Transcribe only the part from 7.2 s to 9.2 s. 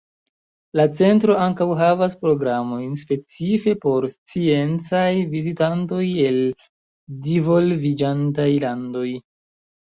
divolviĝantaj landoj.